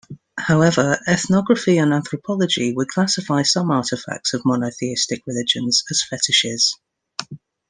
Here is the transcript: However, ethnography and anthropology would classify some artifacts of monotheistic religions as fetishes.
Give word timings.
However, 0.39 0.99
ethnography 1.07 1.77
and 1.77 1.93
anthropology 1.93 2.73
would 2.73 2.87
classify 2.87 3.43
some 3.43 3.69
artifacts 3.69 4.33
of 4.33 4.41
monotheistic 4.45 5.21
religions 5.27 5.83
as 5.91 6.01
fetishes. 6.01 6.75